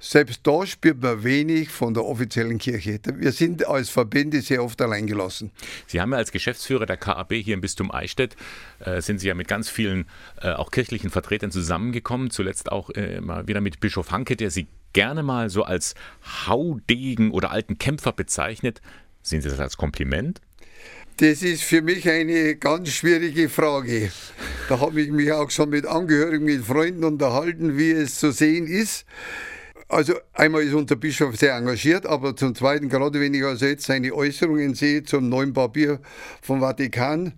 selbst 0.06 0.42
da 0.44 0.66
spürt 0.68 1.02
man 1.02 1.24
wenig 1.24 1.70
von 1.70 1.96
der 1.96 2.06
offiziellen 2.06 2.60
Kirche. 2.60 3.00
Wir 3.16 3.32
sind 3.32 3.66
als 3.66 3.90
Verbände 3.90 4.42
sehr 4.42 4.64
oft 4.64 4.80
alleingelassen. 4.82 5.52
Sie 5.88 6.00
haben 6.00 6.12
ja 6.12 6.18
als 6.18 6.32
Geschäftsführer 6.32 6.86
der 6.86 6.98
KAB 6.98 7.34
hier 7.34 7.56
im 7.56 7.62
Bistum 7.62 7.92
Eichstätt, 7.92 8.36
äh, 8.80 9.02
sind 9.02 9.20
Sie 9.20 9.28
ja 9.28 9.34
mit 9.34 9.48
ganz 9.48 9.68
vielen 9.68 10.06
äh, 10.42 10.52
auch 10.52 10.70
kirchlichen 10.70 11.10
Vertretern 11.10 11.50
zusammengekommen, 11.50 12.30
zuletzt 12.30 12.72
auch 12.72 12.92
äh, 12.92 13.20
mal 13.20 13.48
wieder 13.48 13.62
mit 13.62 13.80
Bischof 13.80 14.12
Hanke, 14.12 14.36
der 14.36 14.52
Sie 14.52 14.68
gerne 14.94 15.24
mal 15.24 15.50
so 15.50 15.64
als 15.64 15.96
Haudegen 16.46 17.32
oder 17.32 17.50
alten 17.50 17.80
Kämpfer 17.80 18.12
bezeichnet. 18.12 18.82
Sehen 19.24 19.42
Sie 19.42 19.50
das 19.50 19.60
als 19.60 19.76
Kompliment? 19.76 20.40
Das 21.18 21.42
ist 21.42 21.64
für 21.64 21.82
mich 21.82 22.08
eine 22.08 22.56
ganz 22.58 22.90
schwierige 22.90 23.50
Frage. 23.50 24.12
Da 24.70 24.80
habe 24.80 25.02
ich 25.02 25.10
mich 25.10 25.32
auch 25.32 25.50
schon 25.50 25.70
mit 25.70 25.88
Angehörigen, 25.88 26.46
mit 26.46 26.64
Freunden 26.64 27.04
unterhalten, 27.04 27.78
wie 27.78 27.92
es 27.92 28.20
zu 28.20 28.32
sehen 28.32 28.68
ist. 28.68 29.06
Also 29.88 30.16
einmal 30.34 30.64
ist 30.64 30.74
unser 30.74 30.96
Bischof 30.96 31.36
sehr 31.36 31.56
engagiert, 31.56 32.06
aber 32.06 32.36
zum 32.36 32.56
Zweiten, 32.56 32.90
gerade 32.90 33.20
wenn 33.20 33.34
ich 33.34 33.44
also 33.44 33.66
jetzt 33.66 33.86
seine 33.86 34.14
Äußerungen 34.14 34.74
sehe 34.74 35.04
zum 35.04 35.30
neuen 35.30 35.54
Papier 35.54 36.00
vom 36.42 36.60
Vatikan, 36.60 37.34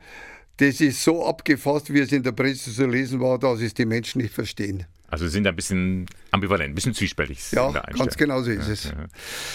das 0.58 0.82
ist 0.82 1.04
so 1.04 1.26
abgefasst, 1.26 1.94
wie 1.94 2.00
es 2.00 2.12
in 2.12 2.24
der 2.24 2.32
Presse 2.32 2.74
zu 2.74 2.88
lesen 2.88 3.20
war, 3.20 3.38
dass 3.38 3.62
es 3.62 3.74
die 3.74 3.86
Menschen 3.86 4.22
nicht 4.22 4.34
verstehen. 4.34 4.86
Also 5.10 5.26
Sie 5.26 5.32
sind 5.32 5.48
ein 5.48 5.56
bisschen 5.56 6.06
ambivalent, 6.32 6.72
ein 6.72 6.76
bisschen 6.76 6.94
zwiespältig. 6.94 7.52
Ja, 7.52 7.72
ganz 7.98 8.18
genau 8.18 8.42
so 8.42 8.52
ist 8.52 8.68
ja, 8.68 8.74
es. 8.74 8.84
Ja. 8.86 9.06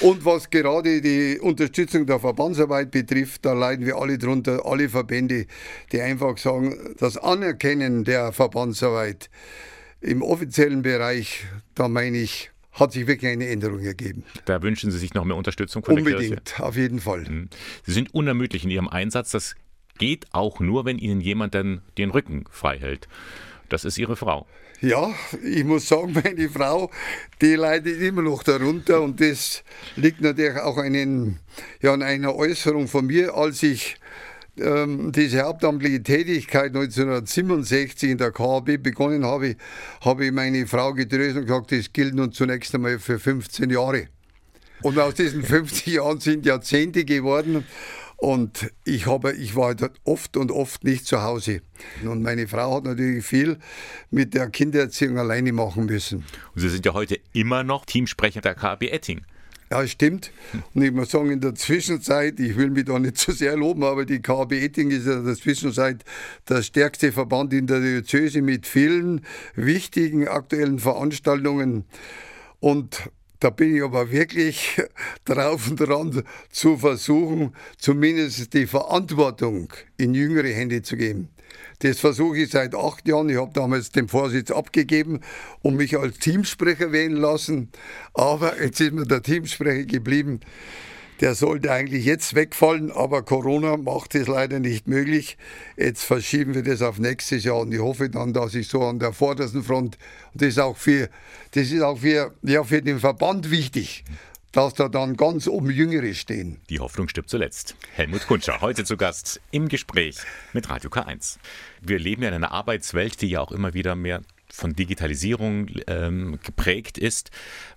Und 0.01 0.25
was 0.25 0.49
gerade 0.49 1.03
die 1.03 1.39
Unterstützung 1.41 2.07
der 2.07 2.21
Verbandsarbeit 2.21 2.91
betrifft, 2.91 3.45
da 3.45 3.53
leiden 3.53 3.85
wir 3.85 3.97
alle 3.97 4.17
drunter, 4.17 4.65
alle 4.65 4.89
Verbände, 4.89 5.47
die 5.93 6.01
einfach 6.01 6.39
sagen, 6.39 6.95
das 6.99 7.19
Anerkennen 7.19 8.05
der 8.05 8.33
Verbandsarbeit 8.33 9.29
im 10.01 10.23
offiziellen 10.23 10.83
Bereich, 10.83 11.45
da 11.75 11.89
meine 11.89 12.19
ich, 12.19 12.52
hat 12.73 12.93
sich 12.93 13.07
wirklich 13.07 13.31
eine 13.31 13.49
Änderung 13.49 13.81
ergeben. 13.81 14.25
Da 14.47 14.63
wünschen 14.63 14.91
Sie 14.91 14.99
sich 14.99 15.15
noch 15.15 15.25
mehr 15.25 15.37
Unterstützung 15.37 15.85
von 15.85 15.99
Unbedingt, 15.99 16.21
der 16.21 16.29
Kirche? 16.29 16.41
Unbedingt, 16.41 16.61
auf 16.61 16.77
jeden 16.77 17.01
Fall. 17.01 17.21
Mhm. 17.21 17.49
Sie 17.85 17.93
sind 17.93 18.15
unermüdlich 18.15 18.65
in 18.65 18.71
Ihrem 18.71 18.89
Einsatz. 18.89 19.31
Das 19.31 19.55
geht 19.99 20.27
auch 20.33 20.61
nur, 20.61 20.85
wenn 20.85 20.99
Ihnen 20.99 21.21
jemand 21.21 21.55
dann 21.55 21.83
den 21.99 22.11
Rücken 22.11 22.45
frei 22.51 22.79
hält. 22.79 23.09
das 23.69 23.85
ist 23.85 23.99
Ihre 23.99 24.17
Frau. 24.17 24.47
Ja, 24.81 25.15
ich 25.45 25.65
muss 25.65 25.87
sagen, 25.87 26.13
meine 26.25 26.49
Frau, 26.49 26.91
die 27.41 27.55
leidet 27.55 28.01
immer 28.01 28.23
noch 28.23 28.43
darunter 28.43 29.01
und 29.01 29.21
das 29.21 29.63
liegt 29.95 30.21
natürlich 30.21 30.57
auch 30.57 30.77
einen, 30.77 31.39
ja, 31.81 31.93
an 31.93 32.03
einer 32.03 32.35
Äußerung 32.35 32.89
von 32.89 33.07
mir, 33.07 33.35
als 33.35 33.63
ich 33.63 33.97
ähm, 34.59 35.13
diese 35.13 35.43
hauptamtliche 35.43 36.03
Tätigkeit 36.03 36.75
1967 36.75 38.11
in 38.11 38.19
der 38.19 38.33
KAB 38.33 38.83
begonnen 38.83 39.25
habe, 39.25 39.57
habe 40.03 40.27
ich 40.27 40.33
meine 40.33 40.67
Frau 40.67 40.93
getröstet 40.93 41.39
und 41.39 41.47
gesagt, 41.47 41.73
das 41.73 41.93
gilt 41.93 42.15
nun 42.15 42.33
zunächst 42.33 42.75
einmal 42.75 42.99
für 42.99 43.19
15 43.19 43.71
Jahre. 43.71 44.09
Und 44.83 44.99
aus 44.99 45.15
diesen 45.15 45.43
50 45.43 45.87
Jahren 45.95 46.21
sind 46.21 46.45
Jahrzehnte 46.45 47.05
geworden. 47.05 47.65
Und 48.17 48.71
ich, 48.85 49.07
habe, 49.07 49.33
ich 49.33 49.57
war 49.57 49.75
dort 49.75 49.99
oft 50.05 50.37
und 50.37 50.53
oft 50.53 50.85
nicht 50.85 51.07
zu 51.07 51.23
Hause. 51.23 51.63
Und 52.05 52.23
meine 52.23 52.47
Frau 52.47 52.77
hat 52.77 52.85
natürlich 52.85 53.25
viel 53.27 53.59
mit 54.13 54.35
der 54.35 54.49
Kindererziehung 54.49 55.19
alleine 55.19 55.53
machen 55.53 55.87
müssen. 55.87 56.25
Und 56.55 56.61
Sie 56.61 56.69
sind 56.69 56.87
ja 56.87 56.95
heute 56.95 57.19
immer 57.33 57.65
noch 57.65 57.85
Teamsprecher 57.85 58.41
der 58.41 58.55
KB 58.55 58.91
Etting. 58.91 59.23
Ja, 59.73 59.87
stimmt. 59.87 60.33
Und 60.75 60.83
ich 60.83 60.93
muss 60.93 61.13
sagen, 61.13 61.31
in 61.31 61.41
der 61.41 61.55
Zwischenzeit, 61.55 62.39
ich 62.39 62.59
will 62.59 62.69
mich 62.69 62.85
da 62.85 62.99
nicht 62.99 63.17
zu 63.17 63.31
so 63.31 63.39
sehr 63.39 63.57
loben, 63.57 63.85
aber 63.85 64.05
die 64.05 64.21
KB 64.21 64.63
Etting 64.63 64.91
ist 64.91 65.07
ja 65.07 65.15
in 65.15 65.25
der 65.25 65.35
Zwischenzeit 65.35 66.05
der 66.47 66.61
stärkste 66.61 67.11
Verband 67.11 67.55
in 67.55 67.67
der 67.67 67.81
Diözese 67.81 68.43
mit 68.43 68.67
vielen 68.67 69.25
wichtigen 69.55 70.29
aktuellen 70.29 70.79
Veranstaltungen. 70.79 71.87
Und 72.61 73.11
da 73.41 73.49
bin 73.49 73.75
ich 73.75 73.83
aber 73.83 74.13
wirklich 74.13 74.79
drauf 75.25 75.71
und 75.71 75.81
dran 75.81 76.23
zu 76.51 76.77
versuchen, 76.77 77.57
zumindest 77.79 78.53
die 78.53 78.67
Verantwortung 78.67 79.73
in 79.97 80.13
jüngere 80.13 80.53
Hände 80.53 80.83
zu 80.83 80.99
geben. 80.99 81.31
Das 81.81 81.99
versuche 81.99 82.39
ich 82.39 82.51
seit 82.51 82.75
acht 82.75 83.09
Jahren. 83.09 83.29
Ich 83.29 83.37
habe 83.37 83.53
damals 83.53 83.91
den 83.91 84.09
Vorsitz 84.09 84.51
abgegeben 84.51 85.21
und 85.63 85.77
mich 85.77 85.99
als 85.99 86.19
Teamsprecher 86.19 86.93
wählen 86.93 87.17
lassen. 87.17 87.71
Aber 88.15 88.63
jetzt 88.63 88.81
ist 88.81 88.93
mir 88.93 89.07
der 89.07 89.23
Teamsprecher 89.23 89.85
geblieben. 89.85 90.41
Der 91.21 91.37
sollte 91.37 91.71
eigentlich 91.71 92.05
jetzt 92.05 92.35
wegfallen, 92.35 92.91
aber 92.91 93.23
Corona 93.23 93.77
macht 93.77 94.17
es 94.17 94.27
leider 94.27 94.59
nicht 94.59 94.89
möglich. 94.89 95.37
Jetzt 95.77 96.03
verschieben 96.03 96.55
wir 96.55 96.65
das 96.65 96.83
auf 96.83 96.99
nächstes 96.99 97.45
Jahr 97.45 97.61
und 97.61 97.73
ich 97.73 97.79
hoffe 97.79 98.11
dann, 98.11 98.33
dass 98.33 98.57
ich 98.57 98.67
so 98.67 98.83
an 98.83 98.99
der 98.99 99.13
vordersten 99.13 99.63
Front, 99.63 99.99
das 100.35 100.49
ist 100.49 100.59
auch 100.59 100.77
für, 100.77 101.09
das 101.53 101.71
ist 101.71 101.81
auch 101.81 101.99
für, 101.99 102.35
ja, 102.43 102.65
für 102.65 102.83
den 102.83 102.99
Verband 102.99 103.53
wichtig, 103.53 104.03
dass 104.53 104.75
da 104.75 104.89
dann 104.89 105.17
ganz 105.17 105.49
oben 105.49 105.71
Jüngere 105.71 106.15
stehen. 106.15 106.61
Die 106.69 106.79
Hoffnung 106.79 107.09
stirbt 107.09 107.31
zuletzt. 107.31 107.75
Helmut 107.95 108.27
Kunscher, 108.27 108.61
heute 108.61 108.85
zu 108.85 108.97
Gast 108.97 109.41
im 109.51 109.69
Gespräch 109.69 110.19
mit 110.53 110.69
Radio 110.69 110.91
K1. 110.91 111.39
Wir 111.81 111.99
leben 111.99 112.23
ja 112.23 112.29
in 112.29 112.35
einer 112.35 112.53
Arbeitswelt, 112.53 113.21
die 113.23 113.29
ja 113.29 113.41
auch 113.41 113.51
immer 113.51 113.75
wieder 113.75 113.97
mehr 113.97 114.21
von 114.53 114.75
Digitalisierung 114.75 115.69
ähm, 115.87 116.39
geprägt 116.45 116.99
ist. 116.99 117.31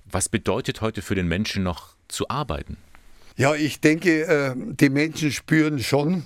Was 0.04 0.28
bedeutet 0.28 0.82
heute 0.82 1.02
für 1.02 1.16
den 1.16 1.28
Menschen 1.28 1.64
noch 1.64 1.96
zu 2.10 2.28
arbeiten? 2.30 2.78
Ja, 3.38 3.56
ich 3.56 3.80
denke, 3.80 4.24
äh, 4.28 4.54
die 4.56 4.90
Menschen 4.90 5.32
spüren 5.32 5.80
schon, 5.80 6.26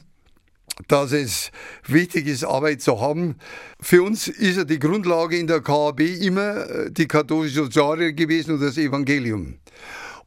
dass 0.87 1.11
es 1.11 1.51
wichtig 1.85 2.25
ist, 2.27 2.43
Arbeit 2.43 2.81
zu 2.81 2.99
haben. 2.99 3.35
Für 3.79 4.01
uns 4.01 4.27
ist 4.27 4.57
ja 4.57 4.63
die 4.63 4.79
Grundlage 4.79 5.37
in 5.37 5.45
der 5.45 5.61
KAB 5.61 5.99
immer 5.99 6.69
äh, 6.69 6.91
die 6.91 7.07
katholische 7.07 7.63
Soziallehre 7.63 8.13
gewesen 8.13 8.55
und 8.55 8.61
das 8.61 8.77
Evangelium. 8.77 9.59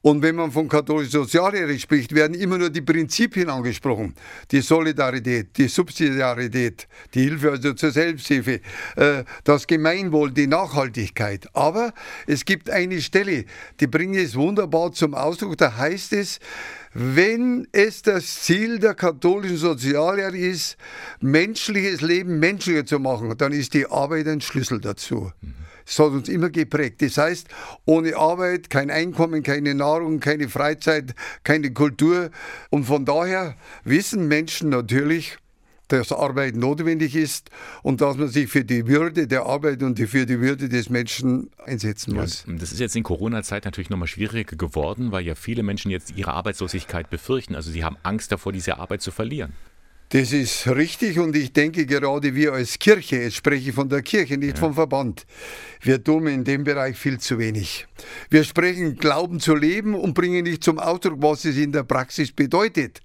Und 0.02 0.20
wenn 0.20 0.34
man 0.34 0.50
von 0.50 0.68
katholischer 0.68 1.20
Sozialrecht 1.20 1.82
spricht, 1.82 2.12
werden 2.12 2.34
immer 2.34 2.58
nur 2.58 2.70
die 2.70 2.80
Prinzipien 2.80 3.48
angesprochen. 3.48 4.14
Die 4.50 4.60
Solidarität, 4.60 5.56
die 5.56 5.68
Subsidiarität, 5.68 6.88
die 7.14 7.22
Hilfe 7.22 7.52
also 7.52 7.72
zur 7.74 7.92
Selbsthilfe, 7.92 8.60
äh, 8.96 9.22
das 9.44 9.68
Gemeinwohl, 9.68 10.32
die 10.32 10.48
Nachhaltigkeit. 10.48 11.48
Aber 11.54 11.94
es 12.26 12.44
gibt 12.44 12.68
eine 12.68 13.00
Stelle, 13.00 13.44
die 13.78 13.86
bringt 13.86 14.16
es 14.16 14.34
wunderbar 14.34 14.90
zum 14.90 15.14
Ausdruck. 15.14 15.56
Da 15.56 15.76
heißt 15.76 16.14
es, 16.14 16.40
wenn 16.94 17.68
es 17.70 18.02
das 18.02 18.42
Ziel 18.42 18.80
der 18.80 18.94
katholischen 18.94 19.56
Soziallehre 19.56 20.36
ist, 20.36 20.76
menschliches 21.20 22.00
Leben 22.00 22.40
menschlicher 22.40 22.84
zu 22.84 22.98
machen, 22.98 23.32
dann 23.38 23.52
ist 23.52 23.72
die 23.72 23.86
Arbeit 23.86 24.26
ein 24.26 24.40
Schlüssel 24.40 24.80
dazu. 24.80 25.30
Mhm. 25.40 25.54
Das 25.86 25.98
hat 25.98 26.08
uns 26.08 26.28
immer 26.28 26.50
geprägt. 26.50 27.02
Das 27.02 27.18
heißt, 27.18 27.48
ohne 27.84 28.16
Arbeit 28.16 28.70
kein 28.70 28.90
Einkommen, 28.90 29.42
keine 29.42 29.74
Nahrung, 29.74 30.20
keine 30.20 30.48
Freizeit, 30.48 31.14
keine 31.44 31.72
Kultur. 31.72 32.30
Und 32.70 32.84
von 32.84 33.04
daher 33.04 33.56
wissen 33.84 34.28
Menschen 34.28 34.68
natürlich, 34.70 35.38
dass 35.92 36.10
Arbeit 36.10 36.56
notwendig 36.56 37.14
ist 37.14 37.50
und 37.82 38.00
dass 38.00 38.16
man 38.16 38.28
sich 38.28 38.48
für 38.48 38.64
die 38.64 38.86
Würde 38.86 39.26
der 39.26 39.44
Arbeit 39.44 39.82
und 39.82 39.98
für 39.98 40.24
die 40.24 40.40
Würde 40.40 40.68
des 40.68 40.88
Menschen 40.88 41.50
einsetzen 41.64 42.14
muss. 42.14 42.44
Ja, 42.46 42.54
das 42.54 42.72
ist 42.72 42.80
jetzt 42.80 42.96
in 42.96 43.02
Corona-Zeit 43.02 43.64
natürlich 43.66 43.90
nochmal 43.90 44.08
schwieriger 44.08 44.56
geworden, 44.56 45.12
weil 45.12 45.24
ja 45.24 45.34
viele 45.34 45.62
Menschen 45.62 45.90
jetzt 45.90 46.16
ihre 46.16 46.32
Arbeitslosigkeit 46.32 47.10
befürchten. 47.10 47.54
Also 47.54 47.70
sie 47.70 47.84
haben 47.84 47.96
Angst 48.02 48.32
davor, 48.32 48.52
diese 48.52 48.78
Arbeit 48.78 49.02
zu 49.02 49.10
verlieren. 49.10 49.52
Das 50.12 50.30
ist 50.30 50.68
richtig 50.68 51.18
und 51.18 51.34
ich 51.34 51.54
denke 51.54 51.86
gerade 51.86 52.34
wir 52.34 52.52
als 52.52 52.78
Kirche, 52.78 53.16
jetzt 53.16 53.36
spreche 53.36 53.70
ich 53.70 53.74
von 53.74 53.88
der 53.88 54.02
Kirche, 54.02 54.36
nicht 54.36 54.58
ja. 54.58 54.60
vom 54.60 54.74
Verband, 54.74 55.24
wir 55.80 56.04
tun 56.04 56.26
in 56.26 56.44
dem 56.44 56.64
Bereich 56.64 56.98
viel 56.98 57.18
zu 57.18 57.38
wenig. 57.38 57.86
Wir 58.28 58.44
sprechen 58.44 58.96
Glauben 58.96 59.40
zu 59.40 59.54
leben 59.54 59.94
und 59.94 60.12
bringen 60.12 60.44
nicht 60.44 60.62
zum 60.62 60.78
Ausdruck, 60.78 61.22
was 61.22 61.46
es 61.46 61.56
in 61.56 61.72
der 61.72 61.84
Praxis 61.84 62.30
bedeutet. 62.30 63.00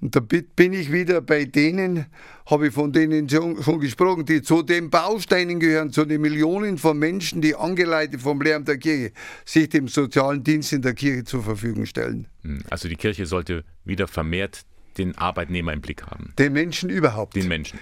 Und 0.00 0.16
da 0.16 0.20
bin 0.20 0.72
ich 0.72 0.90
wieder 0.90 1.20
bei 1.20 1.44
denen, 1.44 2.06
habe 2.46 2.68
ich 2.68 2.72
von 2.72 2.90
denen 2.90 3.28
schon, 3.28 3.56
gesprochen, 3.78 4.24
die 4.24 4.40
zu 4.40 4.62
den 4.62 4.88
Bausteinen 4.88 5.60
gehören, 5.60 5.92
zu 5.92 6.06
den 6.06 6.22
Millionen 6.22 6.78
von 6.78 6.98
Menschen, 6.98 7.42
die 7.42 7.54
angeleitet 7.54 8.22
vom 8.22 8.40
Lehramt 8.40 8.68
der 8.68 8.78
Kirche 8.78 9.12
sich 9.44 9.68
dem 9.68 9.88
sozialen 9.88 10.42
Dienst 10.42 10.72
in 10.72 10.80
der 10.80 10.94
Kirche 10.94 11.24
zur 11.24 11.42
Verfügung 11.42 11.84
stellen. 11.84 12.28
Hm, 12.44 12.62
also 12.70 12.88
die 12.88 12.96
Kirche 12.96 13.26
sollte 13.26 13.62
wieder 13.84 14.08
vermehrt 14.08 14.64
den 14.98 15.16
Arbeitnehmer 15.18 15.72
im 15.72 15.80
Blick 15.80 16.02
haben. 16.06 16.32
Den 16.38 16.52
Menschen 16.52 16.90
überhaupt. 16.90 17.36
Den 17.36 17.48
Menschen. 17.48 17.78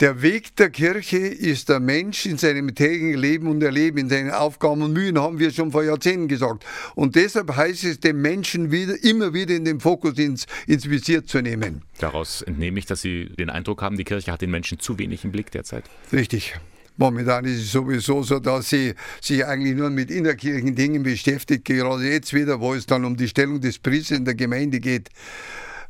Der 0.00 0.22
Weg 0.22 0.54
der 0.54 0.70
Kirche 0.70 1.16
ist 1.16 1.68
der 1.68 1.80
Mensch 1.80 2.24
in 2.24 2.38
seinem 2.38 2.72
täglichen 2.72 3.20
Leben 3.20 3.48
und 3.48 3.60
Erleben, 3.64 3.98
in 3.98 4.08
seinen 4.08 4.30
Aufgaben 4.30 4.82
und 4.82 4.92
Mühen, 4.92 5.18
haben 5.18 5.40
wir 5.40 5.50
schon 5.50 5.72
vor 5.72 5.82
Jahrzehnten 5.82 6.28
gesagt. 6.28 6.64
Und 6.94 7.16
deshalb 7.16 7.56
heißt 7.56 7.82
es, 7.82 7.98
den 7.98 8.22
Menschen 8.22 8.70
wieder, 8.70 8.94
immer 9.02 9.34
wieder 9.34 9.56
in 9.56 9.64
den 9.64 9.80
Fokus 9.80 10.16
ins, 10.16 10.46
ins 10.68 10.88
Visier 10.88 11.26
zu 11.26 11.42
nehmen. 11.42 11.82
Daraus 11.98 12.42
entnehme 12.42 12.78
ich, 12.78 12.86
dass 12.86 13.00
Sie 13.00 13.24
den 13.24 13.50
Eindruck 13.50 13.82
haben, 13.82 13.96
die 13.96 14.04
Kirche 14.04 14.30
hat 14.30 14.40
den 14.40 14.52
Menschen 14.52 14.78
zu 14.78 15.00
wenig 15.00 15.24
im 15.24 15.32
Blick 15.32 15.50
derzeit. 15.50 15.82
Richtig. 16.12 16.54
Momentan 16.96 17.44
ist 17.44 17.58
es 17.58 17.72
sowieso 17.72 18.22
so, 18.22 18.38
dass 18.38 18.70
sie 18.70 18.94
sich 19.20 19.44
eigentlich 19.46 19.76
nur 19.76 19.88
mit 19.88 20.10
innerkirchlichen 20.10 20.74
Dingen 20.74 21.04
beschäftigt, 21.04 21.64
gerade 21.64 22.08
jetzt 22.08 22.34
wieder, 22.34 22.60
wo 22.60 22.74
es 22.74 22.86
dann 22.86 23.04
um 23.04 23.16
die 23.16 23.28
Stellung 23.28 23.60
des 23.60 23.78
Priesters 23.78 24.18
in 24.18 24.24
der 24.24 24.34
Gemeinde 24.34 24.80
geht. 24.80 25.08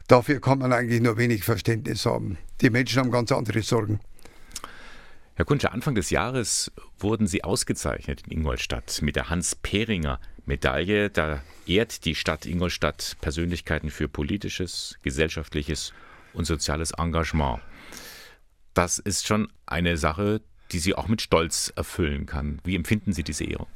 Dafür 0.08 0.40
kann 0.40 0.58
man 0.58 0.72
eigentlich 0.72 1.02
nur 1.02 1.18
wenig 1.18 1.44
Verständnis 1.44 2.06
haben. 2.06 2.38
Die 2.62 2.70
Menschen 2.70 2.98
haben 2.98 3.10
ganz 3.10 3.30
andere 3.30 3.60
Sorgen. 3.62 4.00
Herr 5.34 5.44
Kunsche, 5.44 5.70
Anfang 5.70 5.94
des 5.94 6.08
Jahres 6.08 6.72
wurden 6.98 7.26
Sie 7.26 7.44
ausgezeichnet 7.44 8.22
in 8.26 8.38
Ingolstadt 8.38 9.02
mit 9.02 9.16
der 9.16 9.28
Hans-Peringer-Medaille. 9.28 11.10
Da 11.10 11.42
ehrt 11.66 12.06
die 12.06 12.14
Stadt 12.14 12.46
Ingolstadt 12.46 13.16
Persönlichkeiten 13.20 13.90
für 13.90 14.08
politisches, 14.08 14.98
gesellschaftliches 15.02 15.92
und 16.32 16.46
soziales 16.46 16.92
Engagement. 16.92 17.60
Das 18.72 18.98
ist 18.98 19.26
schon 19.26 19.52
eine 19.66 19.98
Sache, 19.98 20.40
die 20.72 20.78
Sie 20.78 20.94
auch 20.94 21.08
mit 21.08 21.20
Stolz 21.20 21.70
erfüllen 21.76 22.24
kann. 22.24 22.60
Wie 22.64 22.76
empfinden 22.76 23.12
Sie 23.12 23.22
diese 23.22 23.44
Ehrung? 23.44 23.68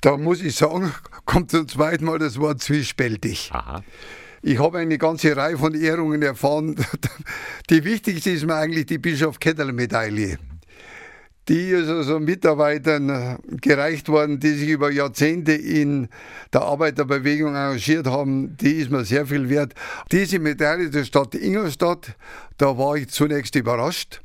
Da 0.00 0.16
muss 0.16 0.42
ich 0.42 0.56
sagen, 0.56 0.92
kommt 1.24 1.52
zum 1.52 1.68
zweiten 1.68 2.04
Mal 2.04 2.18
das 2.18 2.38
Wort 2.38 2.60
zwiespältig. 2.62 3.50
Aha. 3.52 3.82
Ich 4.42 4.58
habe 4.58 4.78
eine 4.78 4.98
ganze 4.98 5.36
Reihe 5.36 5.58
von 5.58 5.74
Ehrungen 5.74 6.22
erfahren. 6.22 6.76
Die 7.70 7.84
wichtigste 7.84 8.30
ist 8.30 8.46
mir 8.46 8.54
eigentlich 8.54 8.86
die 8.86 8.98
Bischof 8.98 9.40
Kettel 9.40 9.72
Medaille. 9.72 10.38
Die 11.48 11.70
ist 11.70 11.88
also 11.88 12.18
Mitarbeitern 12.18 13.08
äh, 13.08 13.36
gereicht 13.60 14.08
worden, 14.08 14.40
die 14.40 14.50
sich 14.50 14.68
über 14.68 14.90
Jahrzehnte 14.90 15.52
in 15.52 16.08
der 16.52 16.62
Arbeiterbewegung 16.62 17.50
engagiert 17.54 18.08
haben. 18.08 18.56
Die 18.56 18.72
ist 18.72 18.90
mir 18.90 19.04
sehr 19.04 19.26
viel 19.26 19.48
wert. 19.48 19.72
Diese 20.10 20.40
Medaille 20.40 20.90
der 20.90 21.04
Stadt 21.04 21.36
Ingolstadt, 21.36 22.16
da 22.58 22.76
war 22.76 22.96
ich 22.96 23.10
zunächst 23.10 23.54
überrascht. 23.54 24.22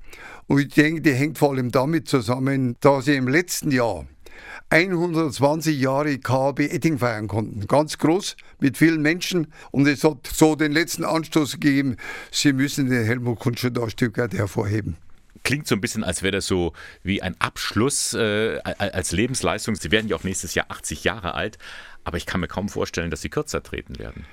Und 0.48 0.62
ich 0.62 0.70
denke, 0.70 1.02
die 1.02 1.14
hängt 1.14 1.38
vor 1.38 1.52
allem 1.52 1.72
damit 1.72 2.08
zusammen, 2.08 2.76
dass 2.82 3.06
sie 3.06 3.16
im 3.16 3.28
letzten 3.28 3.70
Jahr 3.70 4.08
120 4.72 5.78
Jahre 5.78 6.18
KB 6.18 6.62
Etting 6.62 6.98
feiern 6.98 7.28
konnten. 7.28 7.68
Ganz 7.68 7.98
groß, 7.98 8.38
mit 8.62 8.78
vielen 8.78 9.02
Menschen. 9.02 9.48
Und 9.72 9.86
es 9.86 10.06
hat 10.06 10.26
so 10.26 10.56
den 10.56 10.72
letzten 10.72 11.04
Anstoß 11.04 11.60
gegeben, 11.60 11.98
sie 12.32 12.54
müssen 12.54 12.90
den 12.90 13.04
Helmut 13.04 13.40
Kunscher 13.40 13.70
da 13.70 13.82
weit 13.82 14.34
hervorheben 14.34 14.98
klingt 15.44 15.68
so 15.68 15.74
ein 15.74 15.82
bisschen, 15.82 16.04
als 16.04 16.22
wäre 16.22 16.34
das 16.34 16.46
so 16.46 16.74
wie 17.02 17.24
ein 17.24 17.36
Abschluss 17.40 18.14
äh, 18.14 18.60
als 18.60 19.12
Lebensleistung. 19.12 19.76
Sie 19.76 19.90
werden 19.90 20.08
ja 20.08 20.16
auch 20.16 20.24
nächstes 20.24 20.54
Jahr 20.54 20.68
80 20.70 21.04
Jahre 21.04 21.34
alt, 21.34 21.58
aber 22.04 22.18
ich 22.18 22.28
kann 22.28 22.42
mir 22.42 22.48
kaum 22.48 22.70
vorstellen, 22.70 23.10
dass 23.10 23.22
Sie 23.22 23.30
kürzer 23.30 23.64
treten 23.64 23.98
werden. 23.98 24.28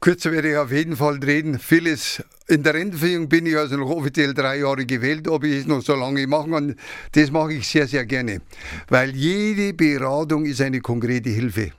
Kürzer 0.00 0.32
werde 0.32 0.50
ich 0.50 0.56
auf 0.56 0.72
jeden 0.72 0.96
Fall 0.96 1.18
reden. 1.18 1.58
Vieles 1.58 2.22
in 2.48 2.62
der 2.62 2.74
Rentenversicherung 2.74 3.28
bin 3.28 3.46
ich 3.46 3.56
also 3.56 3.76
noch 3.76 3.90
offiziell 3.90 4.34
drei 4.34 4.58
Jahre 4.58 4.84
gewählt. 4.84 5.28
Ob 5.28 5.44
ich 5.44 5.60
es 5.60 5.66
noch 5.66 5.82
so 5.82 5.94
lange 5.94 6.26
machen 6.26 6.52
kann, 6.52 6.76
das 7.12 7.30
mache 7.30 7.54
ich 7.54 7.68
sehr, 7.68 7.86
sehr 7.86 8.04
gerne. 8.04 8.40
Weil 8.88 9.10
jede 9.14 9.72
Beratung 9.74 10.44
ist 10.44 10.60
eine 10.60 10.80
konkrete 10.80 11.30
Hilfe. 11.30 11.72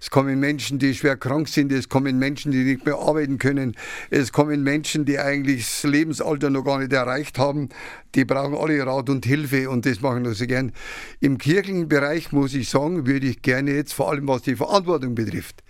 Es 0.00 0.10
kommen 0.10 0.40
Menschen, 0.40 0.78
die 0.78 0.94
schwer 0.94 1.16
krank 1.16 1.48
sind, 1.48 1.72
es 1.72 1.88
kommen 1.88 2.18
Menschen, 2.18 2.52
die 2.52 2.64
nicht 2.64 2.84
mehr 2.84 2.96
arbeiten 2.96 3.38
können, 3.38 3.74
es 4.10 4.32
kommen 4.32 4.62
Menschen, 4.62 5.04
die 5.04 5.18
eigentlich 5.18 5.64
das 5.64 5.82
Lebensalter 5.84 6.50
noch 6.50 6.64
gar 6.64 6.78
nicht 6.78 6.92
erreicht 6.92 7.38
haben. 7.38 7.68
Die 8.14 8.24
brauchen 8.24 8.54
alle 8.54 8.86
Rat 8.86 9.10
und 9.10 9.24
Hilfe 9.24 9.70
und 9.70 9.86
das 9.86 10.00
mache 10.00 10.18
ich 10.18 10.22
nur 10.22 10.34
sehr 10.34 10.46
gern. 10.46 10.72
Im 11.20 11.38
kirchlichen 11.38 11.88
Bereich 11.88 12.32
muss 12.32 12.54
ich 12.54 12.68
sagen, 12.68 13.06
würde 13.06 13.26
ich 13.26 13.42
gerne 13.42 13.72
jetzt 13.72 13.92
vor 13.94 14.10
allem 14.10 14.28
was 14.28 14.42
die 14.42 14.56
Verantwortung 14.56 15.14
betrifft, 15.14 15.62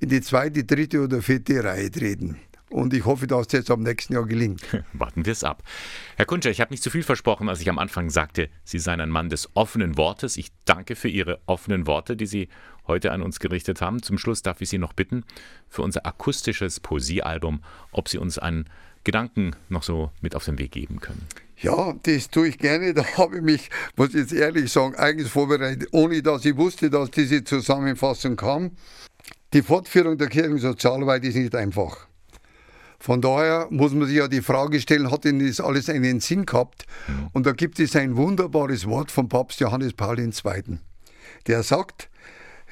in 0.00 0.08
die 0.08 0.20
zweite, 0.20 0.64
dritte 0.64 1.02
oder 1.02 1.22
vierte 1.22 1.62
Reihe 1.62 1.90
treten. 1.90 2.36
Und 2.68 2.92
ich 2.94 3.04
hoffe, 3.04 3.28
dass 3.28 3.46
das 3.46 3.60
jetzt 3.60 3.70
am 3.70 3.82
nächsten 3.82 4.12
Jahr 4.12 4.26
gelingt. 4.26 4.62
Warten 4.92 5.24
wir 5.24 5.32
es 5.32 5.44
ab. 5.44 5.62
Herr 6.16 6.26
Kunscher, 6.26 6.50
ich 6.50 6.60
habe 6.60 6.72
nicht 6.72 6.82
zu 6.82 6.90
viel 6.90 7.04
versprochen, 7.04 7.48
als 7.48 7.60
ich 7.60 7.68
am 7.68 7.78
Anfang 7.78 8.10
sagte, 8.10 8.48
Sie 8.64 8.80
seien 8.80 9.00
ein 9.00 9.10
Mann 9.10 9.28
des 9.28 9.48
offenen 9.54 9.96
Wortes. 9.96 10.36
Ich 10.36 10.48
danke 10.64 10.96
für 10.96 11.08
Ihre 11.08 11.40
offenen 11.46 11.86
Worte, 11.86 12.16
die 12.16 12.26
Sie 12.26 12.48
heute 12.86 13.12
an 13.12 13.22
uns 13.22 13.40
gerichtet 13.40 13.80
haben. 13.80 14.02
Zum 14.02 14.18
Schluss 14.18 14.42
darf 14.42 14.60
ich 14.60 14.68
Sie 14.68 14.78
noch 14.78 14.92
bitten, 14.92 15.24
für 15.68 15.82
unser 15.82 16.06
akustisches 16.06 16.80
Poesiealbum, 16.80 17.62
ob 17.92 18.08
Sie 18.08 18.18
uns 18.18 18.38
einen 18.38 18.68
Gedanken 19.04 19.54
noch 19.68 19.84
so 19.84 20.10
mit 20.20 20.34
auf 20.34 20.44
den 20.44 20.58
Weg 20.58 20.72
geben 20.72 21.00
können. 21.00 21.26
Ja, 21.58 21.94
das 22.02 22.28
tue 22.28 22.48
ich 22.48 22.58
gerne. 22.58 22.92
Da 22.94 23.04
habe 23.16 23.36
ich 23.36 23.42
mich, 23.42 23.70
muss 23.96 24.10
ich 24.10 24.16
jetzt 24.16 24.32
ehrlich 24.32 24.70
sagen, 24.70 24.94
eigens 24.96 25.28
vorbereitet, 25.28 25.88
ohne 25.92 26.22
dass 26.22 26.44
ich 26.44 26.56
wusste, 26.56 26.90
dass 26.90 27.10
diese 27.10 27.44
Zusammenfassung 27.44 28.36
kam. 28.36 28.72
Die 29.52 29.62
Fortführung 29.62 30.18
der 30.18 30.28
Kirchensozialarbeit 30.28 31.24
ist 31.24 31.36
nicht 31.36 31.54
einfach. 31.54 32.08
Von 32.98 33.20
daher 33.20 33.68
muss 33.70 33.92
man 33.92 34.08
sich 34.08 34.16
ja 34.16 34.26
die 34.26 34.42
Frage 34.42 34.80
stellen, 34.80 35.10
hat 35.10 35.24
denn 35.24 35.46
das 35.46 35.60
alles 35.60 35.88
einen 35.88 36.20
Sinn 36.20 36.46
gehabt? 36.46 36.86
Und 37.32 37.46
da 37.46 37.52
gibt 37.52 37.78
es 37.78 37.94
ein 37.94 38.16
wunderbares 38.16 38.86
Wort 38.86 39.10
von 39.10 39.28
Papst 39.28 39.60
Johannes 39.60 39.92
Paul 39.92 40.18
II. 40.18 40.32
Der 41.46 41.62
sagt, 41.62 42.08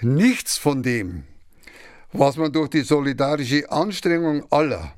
nichts 0.01 0.59
von 0.59 0.83
dem, 0.83 1.25
was 2.13 2.37
man 2.37 2.53
durch 2.53 2.71
die 2.71 2.83
solidarische 2.83 3.71
Anstrengung 3.71 4.45
aller 4.51 4.95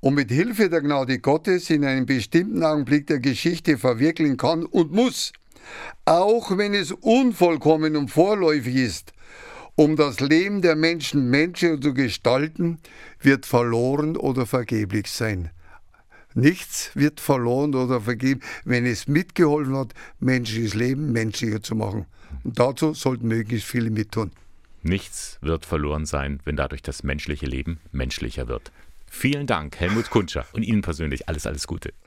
und 0.00 0.14
mit 0.14 0.30
Hilfe 0.30 0.68
der 0.68 0.80
Gnade 0.80 1.18
Gottes 1.20 1.70
in 1.70 1.84
einem 1.84 2.06
bestimmten 2.06 2.62
Augenblick 2.64 3.06
der 3.06 3.20
Geschichte 3.20 3.78
verwirklichen 3.78 4.36
kann 4.36 4.66
und 4.66 4.92
muss, 4.92 5.32
auch 6.04 6.56
wenn 6.56 6.74
es 6.74 6.92
unvollkommen 6.92 7.96
und 7.96 8.10
vorläufig 8.10 8.74
ist, 8.74 9.12
um 9.76 9.96
das 9.96 10.20
Leben 10.20 10.60
der 10.60 10.76
Menschen 10.76 11.30
Menschen 11.30 11.80
zu 11.80 11.94
gestalten, 11.94 12.78
wird 13.20 13.46
verloren 13.46 14.16
oder 14.16 14.44
vergeblich 14.44 15.10
sein. 15.10 15.50
Nichts 16.34 16.90
wird 16.94 17.20
verloren 17.20 17.74
oder 17.74 18.00
vergeben, 18.00 18.40
wenn 18.64 18.86
es 18.86 19.06
mitgeholfen 19.06 19.76
hat, 19.76 19.92
menschliches 20.18 20.74
Leben 20.74 21.12
menschlicher 21.12 21.62
zu 21.62 21.74
machen. 21.74 22.06
Und 22.44 22.58
dazu 22.58 22.94
sollten 22.94 23.28
möglichst 23.28 23.66
viele 23.66 23.90
mittun. 23.90 24.30
Nichts 24.82 25.38
wird 25.40 25.64
verloren 25.64 26.06
sein, 26.06 26.40
wenn 26.44 26.56
dadurch 26.56 26.82
das 26.82 27.02
menschliche 27.02 27.46
Leben 27.46 27.78
menschlicher 27.92 28.48
wird. 28.48 28.72
Vielen 29.06 29.46
Dank, 29.46 29.78
Helmut 29.78 30.10
Kunscher, 30.10 30.46
und 30.52 30.62
Ihnen 30.62 30.82
persönlich 30.82 31.28
alles, 31.28 31.46
alles 31.46 31.66
Gute. 31.66 31.92